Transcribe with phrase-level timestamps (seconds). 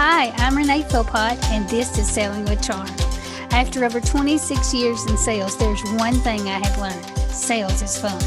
[0.00, 2.86] Hi, I'm Renee Philpott, and this is Selling with Charm.
[3.50, 7.04] After over 26 years in sales, there's one thing I have learned
[7.34, 8.22] sales is fun.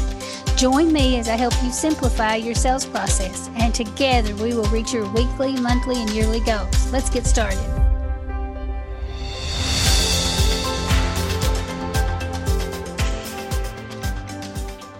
[0.58, 4.92] Join me as I help you simplify your sales process, and together we will reach
[4.92, 6.92] your weekly, monthly, and yearly goals.
[6.92, 7.58] Let's get started.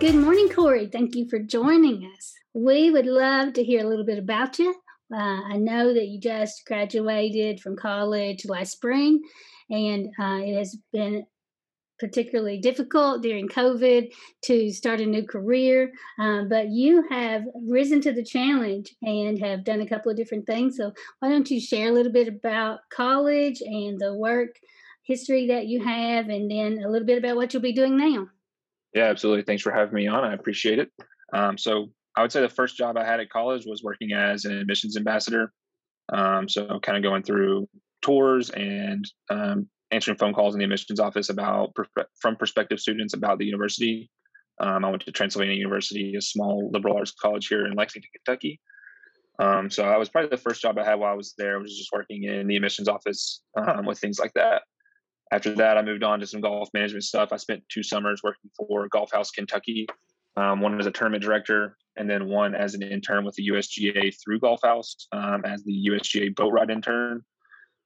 [0.01, 0.87] Good morning, Corey.
[0.87, 2.33] Thank you for joining us.
[2.55, 4.75] We would love to hear a little bit about you.
[5.13, 9.21] Uh, I know that you just graduated from college last spring,
[9.71, 11.27] and uh, it has been
[12.03, 14.13] particularly difficult during COVID
[14.43, 15.93] to start a new career.
[16.19, 20.47] Um, but you have risen to the challenge and have done a couple of different
[20.47, 20.77] things.
[20.77, 24.57] So, why don't you share a little bit about college and the work
[25.05, 28.29] history that you have, and then a little bit about what you'll be doing now?
[28.95, 29.45] Yeah, absolutely.
[29.45, 30.25] Thanks for having me on.
[30.25, 30.91] I appreciate it.
[31.33, 34.45] Um, so, I would say the first job I had at college was working as
[34.45, 35.53] an admissions ambassador.
[36.13, 37.69] Um, so, kind of going through
[38.03, 41.75] tours and um, answering phone calls in the admissions office about
[42.21, 44.11] from prospective students about the university.
[44.61, 48.61] Um, I went to Transylvania University, a small liberal arts college here in Lexington, Kentucky.
[49.39, 51.59] Um, so I was probably the first job I had while I was there.
[51.59, 54.63] Was just working in the admissions office um, with things like that.
[55.33, 57.31] After that, I moved on to some golf management stuff.
[57.33, 59.87] I spent two summers working for Golf House Kentucky,
[60.37, 64.15] um, one as a tournament director, and then one as an intern with the USGA
[64.23, 67.23] through Golf House um, as the USGA Boatwright intern.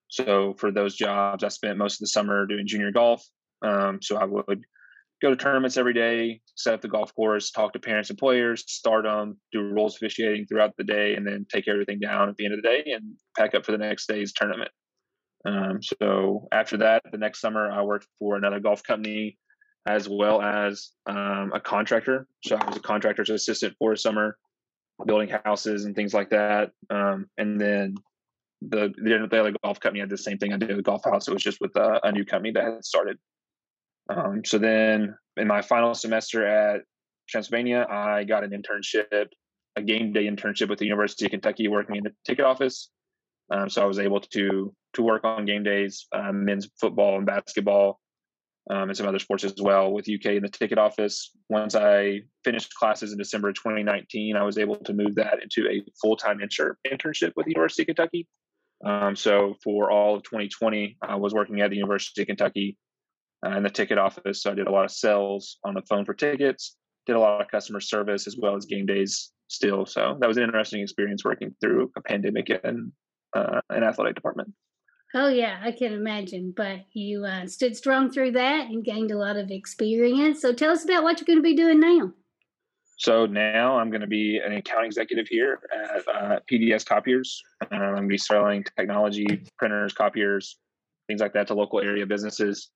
[0.09, 3.25] So for those jobs, I spent most of the summer doing junior golf.
[3.63, 4.65] Um, so I would
[5.21, 8.65] go to tournaments every day, set up the golf course, talk to parents and players,
[8.71, 12.45] start them, do rules officiating throughout the day, and then take everything down at the
[12.45, 14.71] end of the day and pack up for the next day's tournament.
[15.45, 19.39] Um, so after that, the next summer, I worked for another golf company
[19.87, 22.27] as well as um, a contractor.
[22.45, 24.37] So I was a contractor's assistant for a summer,
[25.07, 26.73] building houses and things like that.
[26.91, 27.95] Um, and then
[28.63, 31.29] the the other golf company had the same thing I did with Golf House.
[31.29, 33.19] It was just with a, a new company that had started.
[34.09, 36.83] Um, so then in my final semester at
[37.29, 39.27] Transylvania, I got an internship,
[39.77, 42.91] a game day internship with the University of Kentucky, working in the ticket office.
[43.51, 47.27] Um, so I was able to to work on game days, um, men's football and
[47.27, 48.01] basketball,
[48.71, 51.31] um, and some other sports as well with UK in the ticket office.
[51.49, 55.69] Once I finished classes in December of 2019, I was able to move that into
[55.71, 58.27] a full time internship with the University of Kentucky.
[58.85, 62.77] Um, so for all of 2020, I was working at the University of Kentucky
[63.45, 64.43] uh, in the ticket office.
[64.43, 66.77] So I did a lot of sales on the phone for tickets,
[67.07, 69.87] did a lot of customer service as well as game days still.
[69.87, 72.93] So that was an interesting experience working through a pandemic in
[73.35, 74.53] uh, an athletic department.
[75.15, 76.53] Oh yeah, I can imagine.
[76.57, 80.41] But you uh, stood strong through that and gained a lot of experience.
[80.41, 82.13] So tell us about what you're going to be doing now.
[82.99, 87.43] So now I'm going to be an account executive here at uh, PDS Copiers.
[87.71, 89.27] I'm going to be selling technology,
[89.59, 90.57] printers, copiers,
[91.07, 92.71] things like that to local area businesses.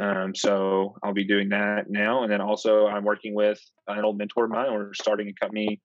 [0.00, 2.22] Um, so I'll be doing that now.
[2.22, 4.72] And then also I'm working with an old mentor of mine.
[4.72, 5.80] We're starting a company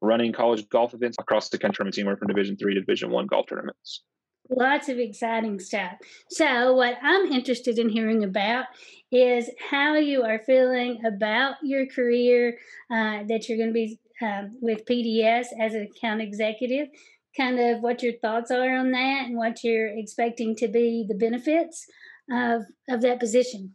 [0.00, 1.82] running college golf events across the country.
[1.82, 4.02] I'm a team from Division three to Division one golf tournaments.
[4.48, 5.92] Lots of exciting stuff.
[6.30, 8.66] So, what I'm interested in hearing about
[9.10, 12.58] is how you are feeling about your career
[12.90, 16.88] uh, that you're going to be um, with PDS as an account executive.
[17.36, 21.14] Kind of what your thoughts are on that, and what you're expecting to be the
[21.14, 21.86] benefits
[22.30, 23.74] of of that position.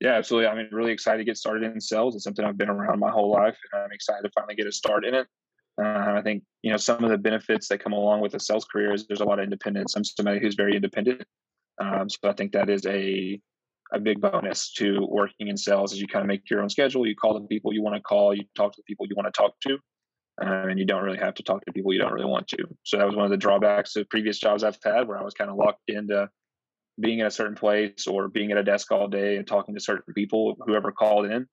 [0.00, 0.48] Yeah, absolutely.
[0.48, 2.14] I'm really excited to get started in sales.
[2.14, 4.72] It's something I've been around my whole life, and I'm excited to finally get a
[4.72, 5.26] start in it.
[5.80, 8.64] Uh, I think you know some of the benefits that come along with a sales
[8.64, 9.94] career is there's a lot of independence.
[9.94, 11.22] I'm somebody who's very independent,
[11.80, 13.40] um, so I think that is a
[13.92, 15.92] a big bonus to working in sales.
[15.92, 17.06] Is you kind of make your own schedule.
[17.06, 18.34] You call the people you want to call.
[18.34, 19.78] You talk to the people you want to talk to,
[20.42, 22.64] um, and you don't really have to talk to people you don't really want to.
[22.84, 25.34] So that was one of the drawbacks of previous jobs I've had, where I was
[25.34, 26.28] kind of locked into
[26.98, 29.80] being in a certain place or being at a desk all day and talking to
[29.80, 31.46] certain people, whoever called in.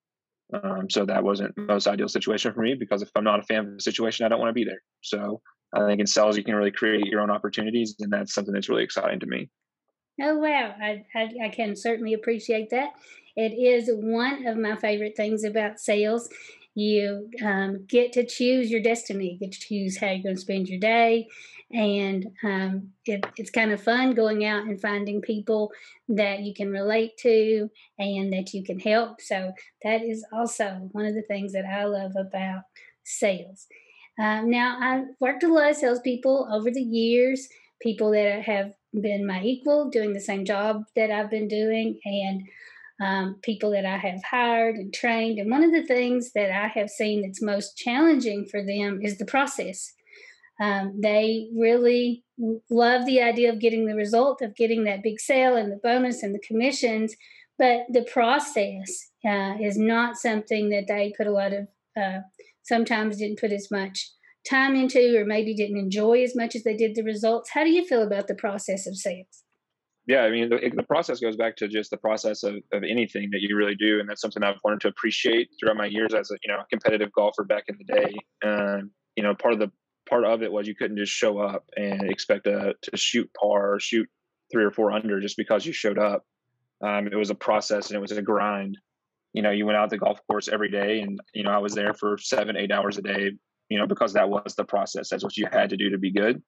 [0.52, 3.60] Um, so that wasn't most ideal situation for me because if I'm not a fan
[3.60, 4.82] of the situation, I don't want to be there.
[5.02, 5.40] So
[5.74, 8.68] I think in sales, you can really create your own opportunities, and that's something that's
[8.68, 9.50] really exciting to me.
[10.20, 12.90] Oh wow, I, I, I can certainly appreciate that.
[13.36, 16.28] It is one of my favorite things about sales.
[16.76, 19.32] You um, get to choose your destiny.
[19.32, 21.28] You get to choose how you're going to spend your day
[21.74, 25.72] and um, it, it's kind of fun going out and finding people
[26.08, 27.68] that you can relate to
[27.98, 29.20] and that you can help.
[29.20, 32.62] So that is also one of the things that I love about
[33.02, 33.66] sales.
[34.20, 37.48] Um, now I've worked with a lot of salespeople over the years,
[37.82, 42.42] people that have been my equal, doing the same job that I've been doing, and
[43.00, 45.40] um, people that I have hired and trained.
[45.40, 49.18] And one of the things that I have seen that's most challenging for them is
[49.18, 49.92] the process
[50.60, 52.24] Um, they really
[52.70, 56.22] love the idea of getting the result of getting that big sale and the bonus
[56.22, 57.14] and the commissions,
[57.58, 61.68] but the process uh, is not something that they put a lot of.
[61.96, 62.20] Uh,
[62.64, 64.10] sometimes didn't put as much
[64.48, 67.50] time into, or maybe didn't enjoy as much as they did the results.
[67.50, 69.44] How do you feel about the process of sales?
[70.06, 73.30] yeah i mean the, the, process goes back to just the process of, of anything
[73.32, 76.30] that you really do and that's something i've learned to appreciate throughout my years as
[76.30, 79.70] a you know competitive golfer back in the day and you know part of the
[80.08, 83.74] part of it was you couldn't just show up and expect to, to shoot par
[83.74, 84.08] or shoot
[84.52, 86.24] three or four under just because you showed up
[86.82, 88.78] um, it was a process and it was a grind
[89.32, 91.74] you know you went out the golf course every day and you know i was
[91.74, 93.32] there for seven eight hours a day
[93.68, 96.12] you know because that was the process that's what you had to do to be
[96.12, 96.42] good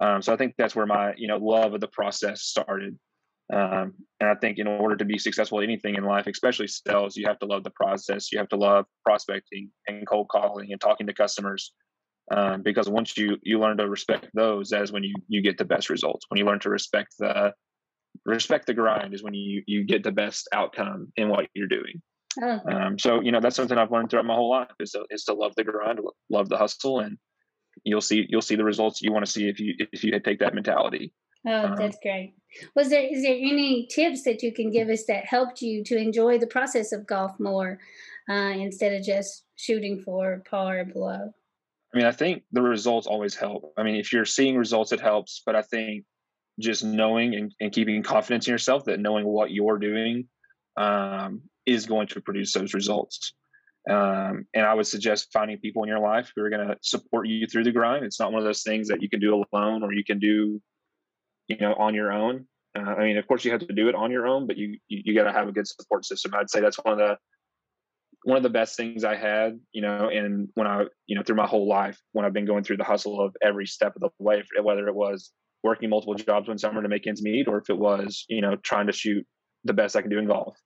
[0.00, 2.98] um, so I think that's where my you know love of the process started.
[3.52, 7.16] Um, and I think in order to be successful at anything in life, especially sales,
[7.16, 8.30] you have to love the process.
[8.30, 11.72] You have to love prospecting and cold calling and talking to customers.
[12.30, 15.64] Um, because once you you learn to respect those, as when you you get the
[15.64, 16.26] best results.
[16.28, 17.52] When you learn to respect the
[18.24, 22.00] respect the grind, is when you you get the best outcome in what you're doing.
[22.40, 22.60] Oh.
[22.70, 25.24] Um, so you know that's something I've learned throughout my whole life is to is
[25.24, 25.98] to love the grind,
[26.28, 27.18] love the hustle, and
[27.82, 30.38] you'll see you'll see the results you want to see if you if you take
[30.38, 31.12] that mentality.
[31.46, 32.34] Oh, um, that's great.
[32.76, 35.96] Was there is there any tips that you can give us that helped you to
[35.96, 37.80] enjoy the process of golf more
[38.28, 41.32] uh, instead of just shooting for par or below?
[41.92, 43.72] I mean, I think the results always help.
[43.76, 45.42] I mean, if you're seeing results, it helps.
[45.44, 46.04] But I think
[46.58, 50.28] just knowing and, and keeping confidence in yourself that knowing what you're doing
[50.76, 53.34] um, is going to produce those results.
[53.88, 57.26] Um, and I would suggest finding people in your life who are going to support
[57.26, 58.04] you through the grind.
[58.04, 60.60] It's not one of those things that you can do alone or you can do,
[61.48, 62.46] you know, on your own.
[62.78, 64.78] Uh, I mean, of course, you have to do it on your own, but you
[64.86, 66.32] you, you got to have a good support system.
[66.34, 67.16] I'd say that's one of the
[68.24, 71.36] one of the best things I had, you know, and when I, you know, through
[71.36, 74.10] my whole life, when I've been going through the hustle of every step of the
[74.18, 75.32] way, whether it was
[75.62, 78.56] working multiple jobs one summer to make ends meet, or if it was, you know,
[78.56, 79.26] trying to shoot
[79.64, 80.56] the best I can do in golf.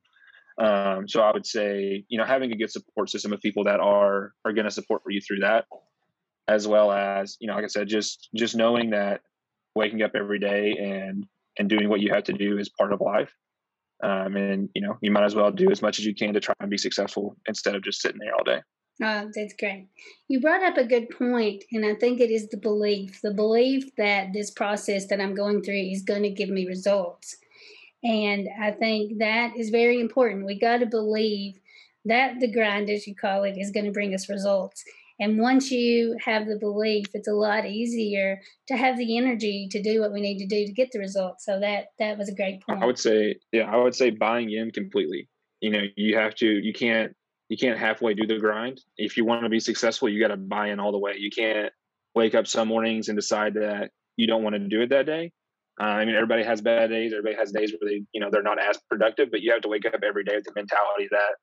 [0.58, 3.80] Um, so I would say, you know, having a good support system of people that
[3.80, 5.64] are are going to support for you through that,
[6.46, 9.20] as well as, you know, like I said, just just knowing that
[9.74, 11.26] waking up every day and
[11.58, 13.32] and doing what you have to do is part of life.
[14.02, 16.41] Um, and you know, you might as well do as much as you can to
[16.41, 18.61] try and be successful instead of just sitting there all day.
[19.02, 19.88] Oh, that's great.
[20.29, 23.94] You brought up a good point, and I think it is the belief the belief
[23.96, 27.37] that this process that I'm going through is going to give me results.
[28.02, 30.44] And I think that is very important.
[30.44, 31.58] We got to believe
[32.05, 34.85] that the grind, as you call it, is going to bring us results.
[35.20, 39.81] And once you have the belief, it's a lot easier to have the energy to
[39.81, 41.44] do what we need to do to get the results.
[41.44, 42.82] So that that was a great point.
[42.82, 45.28] I would say, yeah, I would say buying in completely.
[45.61, 47.12] You know, you have to, you can't,
[47.49, 48.81] you can't halfway do the grind.
[48.96, 51.14] If you want to be successful, you got to buy in all the way.
[51.17, 51.72] You can't
[52.14, 55.32] wake up some mornings and decide that you don't want to do it that day.
[55.81, 57.12] Uh, I mean, everybody has bad days.
[57.12, 59.31] Everybody has days where they, you know, they're not as productive.
[59.31, 61.34] But you have to wake up every day with the mentality that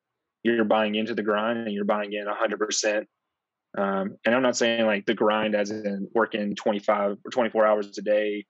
[0.43, 3.07] you're buying into the grind and you're buying in 100 percent.
[3.77, 7.97] Um, and I'm not saying like the grind as in working 25 or 24 hours
[7.97, 8.45] a day,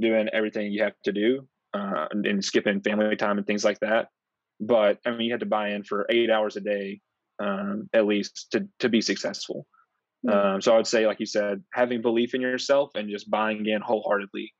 [0.00, 3.80] doing everything you have to do, uh, and, and, skipping family time and things like
[3.80, 4.08] that.
[4.60, 7.00] But I mean, you had to buy in for eight hours a day
[7.40, 9.66] um, at least to to be successful.
[10.26, 10.54] Mm-hmm.
[10.54, 13.66] Um, so I would say, like you said, having belief in yourself and just buying
[13.66, 14.52] in wholeheartedly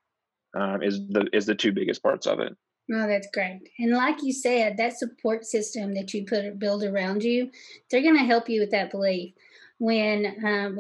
[0.59, 2.55] um, is the is the two biggest parts of it.
[2.93, 3.61] Oh, that's great.
[3.79, 7.51] And like you said, that support system that you put build around you,
[7.91, 9.33] they're going to help you with that belief.
[9.81, 10.77] When um,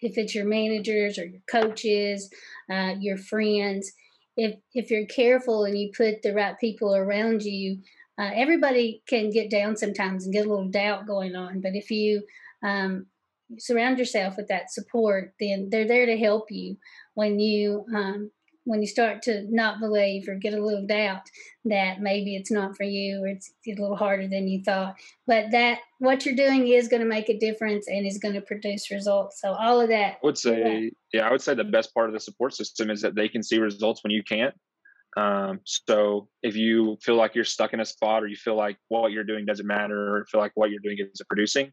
[0.00, 2.30] if it's your managers or your coaches,
[2.70, 3.90] uh, your friends,
[4.36, 7.80] if if you're careful and you put the right people around you,
[8.18, 11.60] uh, everybody can get down sometimes and get a little doubt going on.
[11.60, 12.22] But if you
[12.62, 13.06] um,
[13.58, 16.76] surround yourself with that support, then they're there to help you
[17.14, 18.30] when you um,
[18.66, 21.22] when you start to not believe or get a little doubt
[21.64, 24.96] that maybe it's not for you or it's a little harder than you thought.
[25.26, 28.40] But that what you're doing is going to make a difference and is going to
[28.40, 29.40] produce results.
[29.40, 31.20] So all of that i would say yeah.
[31.20, 33.42] yeah i would say the best part of the support system is that they can
[33.42, 34.54] see results when you can't.
[35.16, 38.76] Um, so if you feel like you're stuck in a spot or you feel like
[38.88, 41.72] what you're doing doesn't matter or feel like what you're doing isn't producing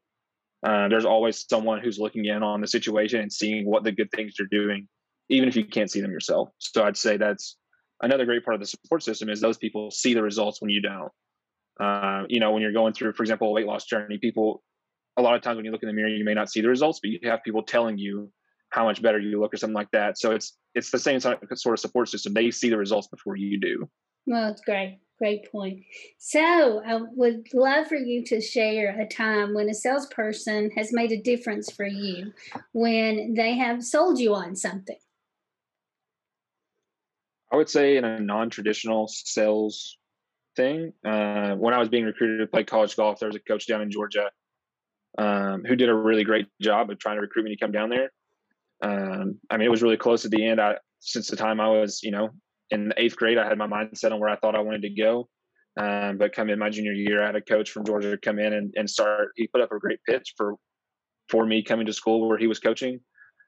[0.63, 4.09] uh, there's always someone who's looking in on the situation and seeing what the good
[4.11, 4.87] things you're doing
[5.29, 6.49] even if you can't see them yourself.
[6.59, 7.57] So I'd say that's
[8.01, 10.81] another great part of the support system is those people see the results when you
[10.81, 11.11] don't.
[11.79, 14.63] Uh, you know, when you're going through, for example, a weight loss journey, people
[15.17, 16.67] a lot of times when you look in the mirror, you may not see the
[16.67, 18.31] results, but you have people telling you
[18.69, 20.17] how much better you look or something like that.
[20.17, 22.33] So it's it's the same sort of support system.
[22.33, 23.87] They see the results before you do.
[24.25, 24.99] Well, it's great.
[25.19, 25.83] Great point.
[26.17, 31.11] So, I would love for you to share a time when a salesperson has made
[31.11, 32.33] a difference for you
[32.71, 34.97] when they have sold you on something.
[37.53, 39.99] I would say in a non-traditional sales
[40.55, 43.67] thing, uh, when I was being recruited to play college golf, there was a coach
[43.67, 44.31] down in Georgia
[45.19, 47.91] um, who did a really great job of trying to recruit me to come down
[47.91, 48.11] there.
[48.81, 50.59] Um, I mean, it was really close at the end.
[50.59, 52.31] I, since the time I was, you know,
[52.71, 55.29] in eighth grade, I had my mindset on where I thought I wanted to go.
[55.79, 58.53] Um, but come in my junior year, I had a coach from Georgia come in
[58.53, 59.29] and, and start.
[59.35, 60.55] He put up a great pitch for
[61.29, 62.99] for me coming to school where he was coaching.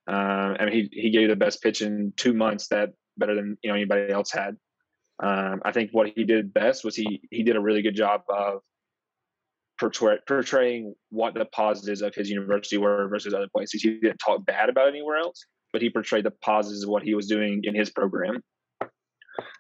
[0.08, 3.58] Um, I mean, he he gave the best pitch in two months that better than
[3.62, 4.58] you know anybody else had.
[5.22, 8.22] Um, I think what he did best was he he did a really good job
[8.30, 8.62] of
[9.80, 13.82] portray, portraying what the positives of his university were versus other places.
[13.82, 17.16] He didn't talk bad about anywhere else, but he portrayed the positives of what he
[17.16, 18.42] was doing in his program.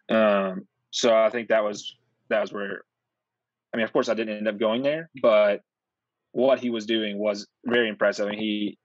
[0.09, 1.95] Um, so I think that was
[2.29, 2.81] that was where.
[3.73, 5.59] I mean, of course, I didn't end up going there, but
[6.31, 8.25] what he was doing was very impressive.
[8.25, 8.77] I mean, he,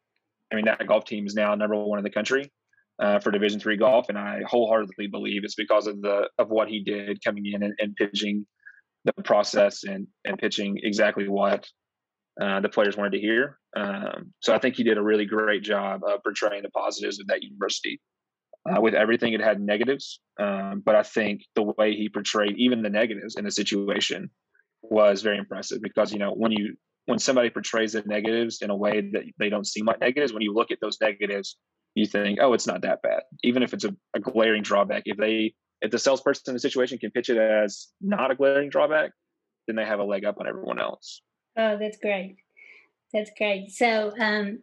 [0.52, 2.50] I mean, that golf team is now number one in the country
[3.00, 6.68] uh, for Division three golf, and I wholeheartedly believe it's because of the of what
[6.68, 8.46] he did coming in and, and pitching
[9.04, 11.66] the process and and pitching exactly what
[12.40, 13.58] uh, the players wanted to hear.
[13.74, 17.26] Um, so I think he did a really great job of portraying the positives of
[17.28, 18.00] that university.
[18.70, 22.82] Uh, with everything, it had negatives, um, but I think the way he portrayed even
[22.82, 24.30] the negatives in the situation
[24.82, 26.76] was very impressive because you know when you
[27.06, 30.42] when somebody portrays the negatives in a way that they don't seem like negatives, when
[30.42, 31.56] you look at those negatives
[31.94, 33.22] you think, oh, it's not that bad.
[33.42, 36.98] Even if it's a, a glaring drawback, if they if the salesperson in the situation
[36.98, 39.12] can pitch it as not a glaring drawback,
[39.66, 41.22] then they have a leg up on everyone else.
[41.56, 42.36] Oh, that's great.
[43.12, 43.70] That's great.
[43.70, 44.60] So, um,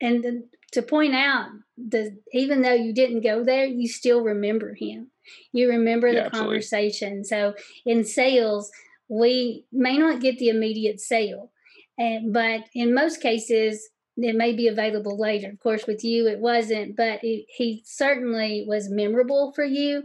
[0.00, 5.10] and to point out, the even though you didn't go there, you still remember him.
[5.52, 7.24] You remember the conversation.
[7.24, 7.54] So,
[7.84, 8.70] in sales,
[9.08, 11.50] we may not get the immediate sale,
[11.98, 13.88] and but in most cases,
[14.20, 15.48] it may be available later.
[15.48, 20.02] Of course, with you, it wasn't, but it, he certainly was memorable for you.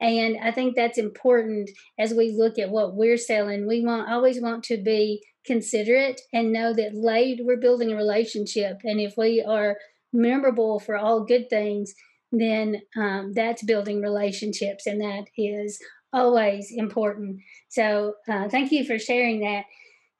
[0.00, 3.66] And I think that's important as we look at what we're selling.
[3.66, 8.80] We want always want to be considerate and know that late we're building a relationship.
[8.84, 9.76] And if we are
[10.12, 11.94] memorable for all good things,
[12.32, 15.78] then um, that's building relationships, and that is
[16.12, 17.40] always important.
[17.68, 19.64] So, uh, thank you for sharing that.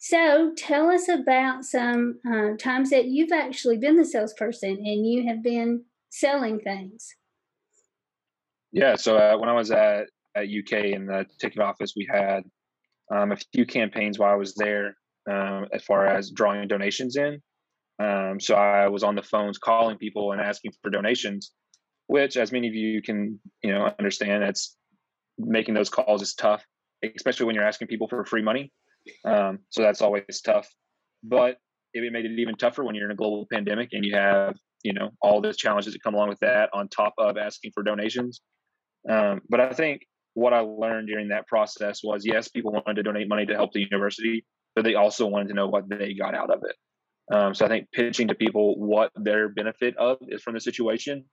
[0.06, 5.26] So tell us about some uh, times that you've actually been the salesperson and you
[5.26, 7.08] have been selling things.
[8.70, 8.96] Yeah.
[8.96, 12.42] So uh, when I was at, at UK in the ticket office, we had
[13.11, 14.94] um, a few campaigns while I was there
[15.26, 17.40] um, as far as drawing donations in.
[17.99, 21.52] Um, so I was on the phones calling people and asking for donations,
[22.08, 24.76] which, as many of you can, you know, understand, it's
[25.38, 26.62] making those calls is tough,
[27.16, 28.70] especially when you're asking people for free money.
[29.25, 30.68] Um, so that's always tough.
[31.23, 31.56] But
[31.94, 34.92] it made it even tougher when you're in a global pandemic and you have, you
[34.92, 38.40] know, all the challenges that come along with that on top of asking for donations.
[39.08, 40.02] Um, but I think
[40.34, 43.73] what I learned during that process was yes, people wanted to donate money to help
[43.73, 44.44] the university,
[44.75, 46.76] but they also wanted to know what they got out of it.
[47.34, 51.25] Um, so I think pitching to people what their benefit of is from the situation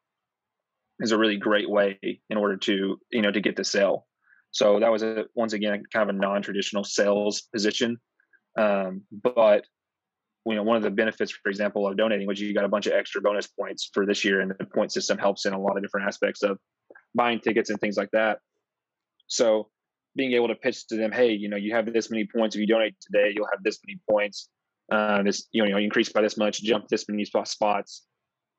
[1.00, 2.00] is a really great way
[2.30, 4.06] in order to you know to get the sale.
[4.52, 7.98] So that was a, once again kind of a non-traditional sales position.
[8.58, 9.66] Um, but
[10.46, 12.88] you know, one of the benefits, for example, of donating was you got a bunch
[12.88, 15.78] of extra bonus points for this year, and the point system helps in a lot
[15.78, 16.58] of different aspects of
[17.14, 18.40] buying tickets and things like that.
[19.28, 19.70] So
[20.16, 22.56] being able to pitch to them, hey, you know, you have this many points.
[22.56, 24.50] If you donate today, you'll have this many points.
[24.92, 28.06] Uh, this, you know, you know, increase by this much, jump this many spots,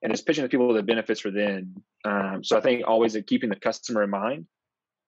[0.03, 1.75] and it's pitching to people the benefits for them.
[2.05, 4.47] Um, so I think always keeping the customer in mind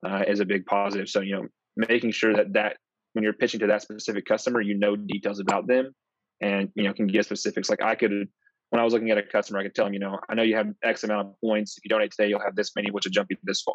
[0.05, 1.09] uh, is a big positive.
[1.09, 1.47] So you know,
[1.77, 2.77] making sure that that
[3.13, 5.95] when you're pitching to that specific customer, you know details about them,
[6.41, 7.71] and you know can get specifics.
[7.71, 10.01] Like I could, when I was looking at a customer, I could tell them, you
[10.01, 11.77] know, I know you have X amount of points.
[11.79, 13.75] If you donate today, you'll have this many, which will jump you this far.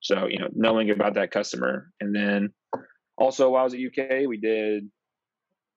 [0.00, 2.50] So you know, knowing about that customer, and then
[3.16, 4.90] also while I was at UK, we did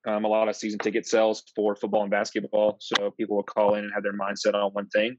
[0.07, 2.77] um, a lot of season ticket sales for football and basketball.
[2.79, 5.17] So people would call in and have their mindset on one thing.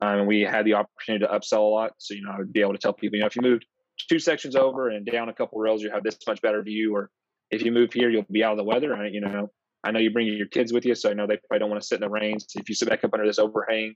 [0.00, 1.92] Um, and we had the opportunity to upsell a lot.
[1.98, 3.64] So, you know, I would be able to tell people, you know, if you moved
[4.08, 6.94] two sections over and down a couple rails, you have this much better view.
[6.94, 7.10] Or
[7.50, 8.94] if you move here, you'll be out of the weather.
[8.94, 9.50] I, you know,
[9.84, 11.82] I know you bring your kids with you, so I know they probably don't want
[11.82, 12.38] to sit in the rain.
[12.40, 13.94] So if you sit back up under this overhang,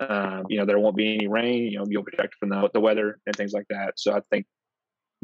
[0.00, 1.64] um, you know, there won't be any rain.
[1.64, 3.94] You know, you'll protect from the the weather and things like that.
[3.96, 4.46] So I think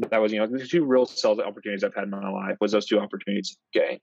[0.09, 2.71] that was, you know, the two real sales opportunities I've had in my life was
[2.71, 3.57] those two opportunities.
[3.75, 3.99] Okay.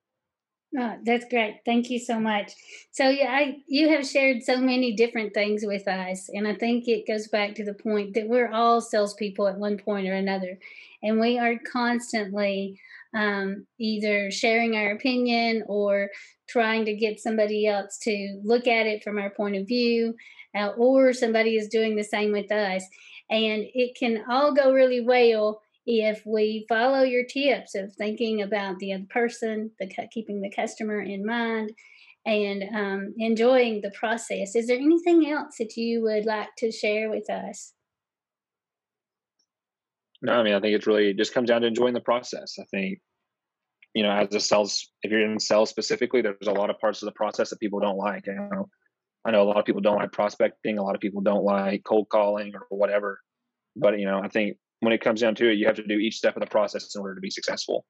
[0.77, 1.61] Oh, that's great.
[1.65, 2.53] Thank you so much.
[2.91, 6.87] So yeah, I, you have shared so many different things with us, and I think
[6.87, 10.59] it goes back to the point that we're all salespeople at one point or another,
[11.03, 12.79] and we are constantly
[13.15, 16.11] um, either sharing our opinion or
[16.51, 20.15] trying to get somebody else to look at it from our point of view,
[20.55, 22.85] uh, or somebody is doing the same with us,
[23.31, 28.79] and it can all go really well if we follow your tips of thinking about
[28.79, 31.73] the other person, the keeping the customer in mind,
[32.27, 34.55] and um, enjoying the process.
[34.55, 37.73] Is there anything else that you would like to share with us?
[40.21, 42.57] No, I mean, I think it's really just comes down to enjoying the process.
[42.61, 42.99] I think,
[43.95, 47.01] you know, as a sales, if you're in sales specifically, there's a lot of parts
[47.01, 48.27] of the process that people don't like.
[48.27, 48.69] You know,
[49.25, 50.77] I know a lot of people don't like prospecting.
[50.77, 53.21] A lot of people don't like cold calling or whatever.
[53.75, 55.99] But you know, I think when it comes down to it, you have to do
[55.99, 57.85] each step of the process in order to be successful.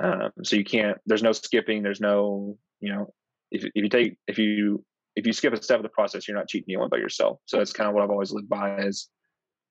[0.00, 0.98] Um, so you can't.
[1.06, 1.82] There's no skipping.
[1.82, 2.58] There's no.
[2.80, 3.14] You know,
[3.50, 6.36] if if you take if you if you skip a step of the process, you're
[6.36, 7.40] not cheating anyone but yourself.
[7.46, 8.78] So that's kind of what I've always lived by.
[8.78, 9.08] Is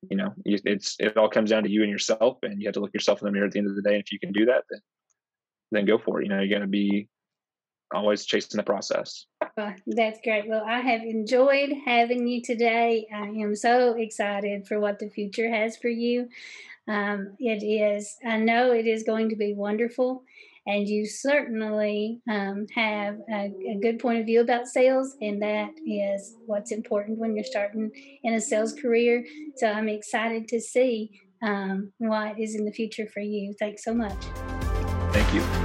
[0.10, 2.80] you know, it's it all comes down to you and yourself, and you have to
[2.80, 3.96] look yourself in the mirror at the end of the day.
[3.96, 4.80] And if you can do that, then
[5.72, 6.26] then go for it.
[6.26, 7.08] You know, you're to be
[7.94, 9.26] always chasing the process.
[9.58, 10.48] Well, that's great.
[10.48, 13.08] Well, I have enjoyed having you today.
[13.14, 16.28] I am so excited for what the future has for you.
[16.88, 20.24] Um, it is, I know it is going to be wonderful.
[20.68, 25.70] And you certainly um, have a, a, good point of view about sales, and that
[25.86, 27.92] is what's important when you're starting
[28.24, 29.24] in a sales career.
[29.58, 33.54] So I'm excited to see um, what is in the future for you.
[33.60, 34.18] Thanks so much.
[35.12, 35.65] Thank you.